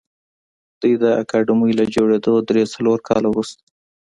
دوی 0.79 0.93
د 1.03 1.05
اکاډمۍ 1.21 1.71
له 1.79 1.85
جوړېدو 1.95 2.33
درې 2.49 2.63
څلور 2.73 2.97
کاله 3.07 3.27
وروسته 3.31 3.61